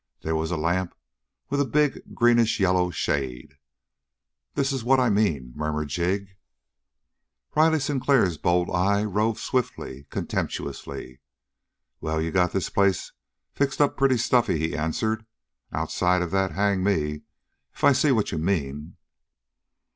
There 0.23 0.35
was 0.35 0.49
a 0.49 0.57
lamp 0.57 0.95
with 1.51 1.61
a 1.61 1.63
big 1.63 2.15
greenish 2.15 2.59
yellow 2.59 2.89
shade. 2.89 3.59
"This 4.55 4.71
is 4.71 4.83
what 4.83 4.99
I 4.99 5.11
mean," 5.11 5.53
murmured 5.55 5.89
Jig. 5.89 6.37
Riley 7.55 7.79
Sinclair's 7.79 8.39
bold 8.39 8.71
eye 8.71 9.03
roved 9.03 9.39
swiftly, 9.39 10.07
contemptuously. 10.09 11.19
"Well, 11.99 12.19
you 12.19 12.31
got 12.31 12.51
this 12.51 12.71
place 12.71 13.11
fixed 13.53 13.79
up 13.79 13.95
pretty 13.95 14.17
stuffy," 14.17 14.57
he 14.57 14.75
answered. 14.75 15.23
"Outside 15.71 16.23
of 16.23 16.31
that, 16.31 16.53
hang 16.53 16.81
me 16.83 17.21
if 17.71 17.83
I 17.83 17.91
see 17.91 18.11
what 18.11 18.31
you 18.31 18.39
mean." 18.39 18.97